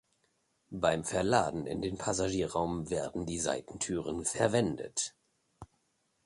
Beim 0.71 1.03
Verladen 1.03 1.67
in 1.67 1.83
den 1.83 1.99
Passagierraum 1.99 2.89
werden 2.89 3.27
die 3.27 3.37
Seitentüren 3.39 4.25
verwendet. 4.25 5.13